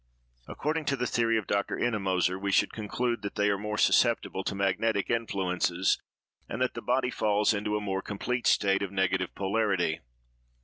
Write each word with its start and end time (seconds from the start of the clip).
According 0.47 0.85
to 0.85 0.95
the 0.95 1.05
theory 1.05 1.37
of 1.37 1.45
Dr. 1.45 1.77
Ennemoser, 1.77 2.39
we 2.41 2.51
should 2.51 2.73
conclude 2.73 3.21
that 3.21 3.35
they 3.35 3.51
are 3.51 3.57
more 3.59 3.77
susceptible 3.77 4.43
to 4.45 4.55
magnetic 4.55 5.11
influences, 5.11 6.01
and 6.49 6.59
that 6.59 6.73
the 6.73 6.81
body 6.81 7.11
falls 7.11 7.53
into 7.53 7.77
a 7.77 7.81
more 7.81 8.01
complete 8.01 8.47
state 8.47 8.81
of 8.81 8.91
negative 8.91 9.35
polarity. 9.35 9.99